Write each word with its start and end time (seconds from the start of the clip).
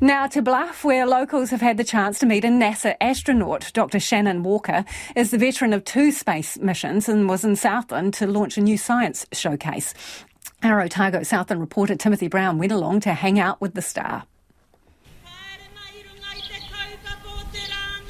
Now 0.00 0.26
to 0.28 0.42
Bluff, 0.42 0.84
where 0.84 1.06
locals 1.06 1.50
have 1.50 1.60
had 1.60 1.76
the 1.76 1.84
chance 1.84 2.18
to 2.20 2.26
meet 2.26 2.44
a 2.44 2.48
NASA 2.48 2.96
astronaut. 3.00 3.70
Dr. 3.74 4.00
Shannon 4.00 4.42
Walker 4.42 4.84
is 5.14 5.30
the 5.30 5.38
veteran 5.38 5.72
of 5.72 5.84
two 5.84 6.10
space 6.10 6.58
missions 6.58 7.08
and 7.08 7.28
was 7.28 7.44
in 7.44 7.56
Southland 7.56 8.14
to 8.14 8.26
launch 8.26 8.56
a 8.56 8.60
new 8.60 8.78
science 8.78 9.26
showcase. 9.32 9.94
Our 10.62 10.80
Otago 10.80 11.22
Southland 11.22 11.60
reporter 11.60 11.94
Timothy 11.96 12.28
Brown 12.28 12.58
went 12.58 12.72
along 12.72 13.00
to 13.00 13.12
hang 13.12 13.38
out 13.38 13.60
with 13.60 13.74
the 13.74 13.82
star. 13.82 14.24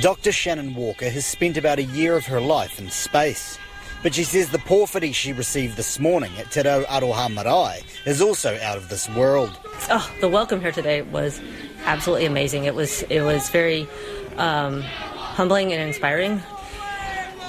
Dr. 0.00 0.30
Shannon 0.32 0.74
Walker 0.74 1.08
has 1.08 1.24
spent 1.24 1.56
about 1.56 1.78
a 1.78 1.84
year 1.84 2.16
of 2.16 2.26
her 2.26 2.40
life 2.40 2.78
in 2.78 2.90
space. 2.90 3.58
But 4.06 4.14
she 4.14 4.22
says 4.22 4.50
the 4.50 4.58
pōwhiri 4.58 5.12
she 5.12 5.32
received 5.32 5.76
this 5.76 5.98
morning 5.98 6.30
at 6.38 6.52
Te 6.52 6.60
Rau 6.60 6.84
Aroha 6.84 7.28
Marae 7.28 7.82
is 8.04 8.22
also 8.22 8.56
out 8.62 8.76
of 8.76 8.88
this 8.88 9.08
world. 9.08 9.50
Oh, 9.90 10.08
the 10.20 10.28
welcome 10.28 10.60
here 10.60 10.70
today 10.70 11.02
was 11.02 11.40
absolutely 11.86 12.26
amazing. 12.26 12.66
It 12.66 12.76
was 12.76 13.02
it 13.10 13.22
was 13.22 13.50
very 13.50 13.88
um, 14.36 14.82
humbling 14.82 15.72
and 15.72 15.82
inspiring. 15.82 16.40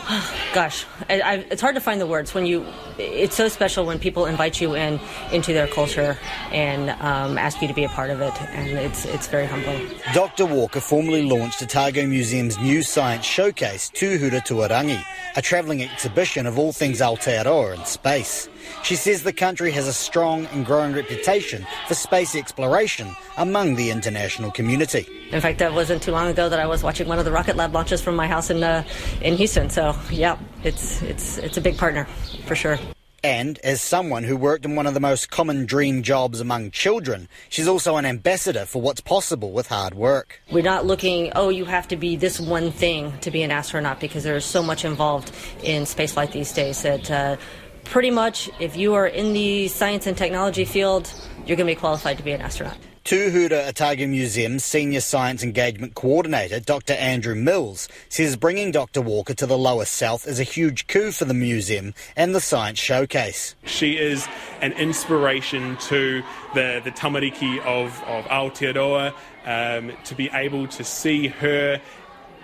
Gosh, 0.56 0.86
I, 1.12 1.22
I, 1.22 1.34
it's 1.52 1.62
hard 1.62 1.76
to 1.76 1.82
find 1.82 2.02
the 2.02 2.08
words 2.08 2.34
when 2.34 2.48
you. 2.48 2.66
It's 2.98 3.36
so 3.36 3.50
special 3.50 3.86
when 3.86 4.00
people 4.00 4.26
invite 4.26 4.60
you 4.60 4.74
in 4.74 5.00
into 5.32 5.54
their 5.54 5.68
culture 5.68 6.18
and 6.52 6.90
um, 7.02 7.38
ask 7.38 7.62
you 7.62 7.68
to 7.68 7.74
be 7.76 7.84
a 7.84 7.90
part 7.90 8.10
of 8.10 8.20
it, 8.22 8.34
and 8.42 8.80
it's 8.80 9.06
it's 9.06 9.28
very 9.28 9.46
humbling. 9.46 9.92
Dr. 10.16 10.48
Walker 10.48 10.80
formally 10.80 11.22
launched 11.22 11.62
Otago 11.62 12.08
Museum's 12.08 12.58
new 12.58 12.82
science 12.82 13.26
showcase, 13.26 13.92
Tuhura 13.94 14.42
Tuarangi, 14.42 15.04
a 15.38 15.42
travelling 15.42 15.84
exhibition 15.84 16.48
of 16.48 16.58
all 16.58 16.74
things 16.74 17.00
Aotearoa 17.00 17.78
in 17.78 17.86
space. 17.86 18.50
She 18.84 18.96
says 18.96 19.22
the 19.22 19.32
country 19.32 19.72
has 19.72 19.88
a 19.88 19.94
strong 19.94 20.48
and 20.48 20.66
growing 20.66 20.94
reputation 20.94 21.66
for 21.88 21.94
space 21.94 22.36
exploration 22.36 23.16
among 23.38 23.76
the 23.76 23.92
international 23.92 24.50
community. 24.52 25.08
In 25.32 25.40
fact, 25.40 25.60
that 25.60 25.74
wasn't 25.74 26.02
too 26.02 26.12
long 26.12 26.28
ago 26.28 26.50
that 26.50 26.60
I 26.60 26.66
was 26.66 26.82
watching 26.82 27.08
one 27.08 27.20
of 27.20 27.26
the 27.26 27.32
rocket 27.32 27.56
lab 27.56 27.72
launches 27.72 28.02
from 28.02 28.16
my 28.16 28.28
house 28.28 28.50
in 28.50 28.64
uh, 28.64 28.84
in 29.22 29.38
Houston. 29.38 29.70
So, 29.70 29.96
yeah, 30.10 30.40
it's 30.64 31.04
it's 31.04 31.38
it's 31.38 31.58
a 31.58 31.62
big 31.62 31.78
partner 31.78 32.06
for 32.46 32.56
sure. 32.56 32.80
And 33.24 33.60
as 33.60 33.82
someone 33.82 34.24
who 34.24 34.38
worked 34.38 34.66
in 34.66 34.76
one 34.76 34.88
of 34.88 34.94
the 34.94 35.00
most 35.00 35.32
common 35.32 35.66
dream 35.66 36.04
jobs 36.04 36.40
among 36.40 36.72
children, 36.72 37.28
she's 37.50 37.68
also 37.68 37.98
an 37.98 38.06
ambassador 38.06 38.66
for 38.66 38.82
what's 38.82 39.02
possible 39.02 39.52
with 39.52 39.68
hard 39.68 39.96
work. 39.96 40.42
We're 40.52 40.64
not 40.64 40.86
looking, 40.86 41.32
oh, 41.36 41.50
you 41.50 41.66
have 41.66 41.88
to 41.90 41.98
be 41.98 42.16
this 42.16 42.40
one 42.40 42.72
thing 42.72 43.18
to 43.20 43.32
be 43.32 43.44
an 43.44 43.52
astronaut 43.52 44.00
because 44.00 44.24
there's 44.24 44.46
so 44.46 44.62
much 44.62 44.86
involved 44.86 45.32
in 45.64 45.84
spaceflight 45.84 46.32
these 46.32 46.54
days 46.54 46.82
that. 46.84 47.12
Uh, 47.12 47.38
pretty 47.84 48.12
much, 48.12 48.50
if 48.60 48.76
you 48.76 48.94
are 48.96 49.08
in 49.08 49.32
the 49.32 49.68
science 49.70 50.08
and 50.08 50.18
technology 50.18 50.66
field, 50.66 51.10
you're 51.46 51.56
going 51.56 51.68
to 51.68 51.74
be 51.74 51.80
qualified 51.80 52.18
to 52.18 52.24
be 52.24 52.32
an 52.32 52.42
astronaut. 52.42 52.78
Tuhura 53.08 53.70
Otago 53.70 54.06
Museum's 54.06 54.66
Senior 54.66 55.00
Science 55.00 55.42
Engagement 55.42 55.96
Coordinator, 55.96 56.60
Dr. 56.60 56.92
Andrew 56.92 57.36
Mills, 57.36 57.88
says 58.10 58.36
bringing 58.36 58.70
Dr. 58.70 59.00
Walker 59.00 59.34
to 59.36 59.46
the 59.46 59.58
lower 59.58 59.86
south 59.86 60.28
is 60.28 60.42
a 60.42 60.44
huge 60.44 60.88
coup 60.88 61.14
for 61.14 61.24
the 61.24 61.34
museum 61.34 61.94
and 62.18 62.36
the 62.36 62.42
science 62.42 62.80
showcase. 62.80 63.56
She 63.64 63.98
is 63.98 64.28
an 64.60 64.74
inspiration 64.74 65.78
to 65.84 66.22
the, 66.54 66.82
the 66.84 66.92
tamariki 66.92 67.60
of, 67.60 67.98
of 68.04 68.26
Aotearoa, 68.26 69.14
um, 69.46 69.94
to 70.04 70.14
be 70.14 70.30
able 70.34 70.68
to 70.68 70.84
see 70.84 71.28
her 71.28 71.80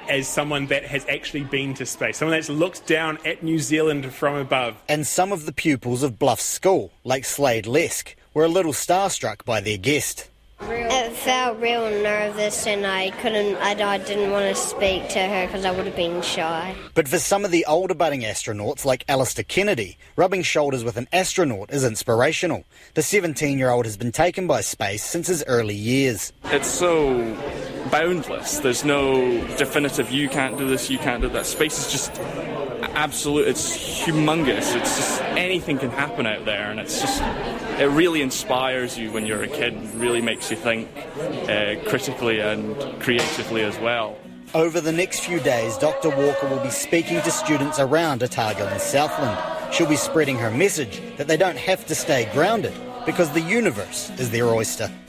as 0.07 0.29
someone 0.29 0.67
that 0.67 0.85
has 0.85 1.05
actually 1.09 1.43
been 1.43 1.73
to 1.73 1.85
space, 1.85 2.19
someone 2.19 2.37
that's 2.37 2.49
looked 2.49 2.87
down 2.87 3.17
at 3.25 3.43
New 3.43 3.59
Zealand 3.59 4.13
from 4.13 4.37
above. 4.37 4.81
And 4.87 5.05
some 5.05 5.33
of 5.33 5.45
the 5.45 5.51
pupils 5.51 6.03
of 6.03 6.17
Bluff 6.17 6.39
School, 6.39 6.93
like 7.03 7.25
Slade 7.25 7.65
Lesk, 7.65 8.15
were 8.33 8.45
a 8.45 8.47
little 8.47 8.71
starstruck 8.71 9.43
by 9.43 9.59
their 9.59 9.77
guest. 9.77 10.29
It 11.23 11.27
felt 11.27 11.61
real 11.61 11.89
nervous, 11.89 12.67
and 12.67 12.85
I 12.85 13.11
couldn't. 13.21 13.55
I, 13.55 13.81
I 13.81 13.97
didn't 13.97 14.31
want 14.31 14.53
to 14.53 14.61
speak 14.61 15.07
to 15.11 15.19
her 15.19 15.45
because 15.45 15.63
I 15.63 15.71
would 15.71 15.85
have 15.85 15.95
been 15.95 16.21
shy. 16.21 16.75
But 16.95 17.07
for 17.07 17.17
some 17.17 17.45
of 17.45 17.51
the 17.51 17.63
older 17.65 17.93
budding 17.93 18.23
astronauts, 18.23 18.83
like 18.83 19.05
Alistair 19.07 19.45
Kennedy, 19.45 19.97
rubbing 20.17 20.41
shoulders 20.41 20.83
with 20.83 20.97
an 20.97 21.07
astronaut 21.13 21.71
is 21.71 21.85
inspirational. 21.85 22.65
The 22.95 23.01
17-year-old 23.01 23.85
has 23.85 23.95
been 23.95 24.11
taken 24.11 24.47
by 24.47 24.59
space 24.59 25.01
since 25.01 25.27
his 25.27 25.45
early 25.47 25.75
years. 25.75 26.33
It's 26.47 26.67
so 26.67 27.15
boundless. 27.89 28.59
There's 28.59 28.83
no 28.83 29.47
definitive. 29.55 30.11
You 30.11 30.27
can't 30.27 30.57
do 30.57 30.67
this. 30.67 30.89
You 30.89 30.97
can't 30.97 31.21
do 31.21 31.29
that. 31.29 31.45
Space 31.45 31.85
is 31.85 31.89
just 31.89 32.19
absolute. 32.93 33.47
It's 33.47 34.05
humongous. 34.05 34.75
It's 34.75 34.95
just 34.97 35.21
anything 35.21 35.77
can 35.77 35.89
happen 35.89 36.25
out 36.25 36.45
there, 36.45 36.71
and 36.71 36.79
it's 36.79 37.01
just 37.01 37.21
it 37.79 37.89
really 37.89 38.21
inspires 38.21 38.97
you 38.97 39.11
when 39.11 39.25
you're 39.25 39.43
a 39.43 39.47
kid. 39.47 39.73
Really 39.95 40.21
makes 40.21 40.49
you 40.51 40.57
think 40.57 40.89
uh, 41.49 41.75
critically 41.89 42.39
and 42.39 42.75
creatively 43.01 43.61
as 43.61 43.77
well. 43.79 44.17
Over 44.53 44.79
the 44.79 44.91
next 44.91 45.21
few 45.21 45.39
days, 45.39 45.77
Dr. 45.77 46.09
Walker 46.09 46.47
will 46.47 46.61
be 46.61 46.69
speaking 46.69 47.19
to 47.21 47.31
students 47.31 47.79
around 47.79 48.21
Otago 48.21 48.67
and 48.67 48.79
Southland. 48.79 49.73
She'll 49.73 49.89
be 49.89 49.95
spreading 49.95 50.37
her 50.37 50.51
message 50.51 51.01
that 51.17 51.27
they 51.27 51.37
don't 51.37 51.57
have 51.57 51.87
to 51.87 51.95
stay 51.95 52.29
grounded 52.33 52.73
because 53.07 53.31
the 53.31 53.41
universe 53.41 54.11
is 54.19 54.29
their 54.29 54.45
oyster. 54.45 54.91